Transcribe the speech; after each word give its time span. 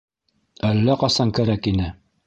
-Әллә 0.71 0.97
ҡасан 1.05 1.37
кәрәк 1.41 1.73
ине! 1.75 1.97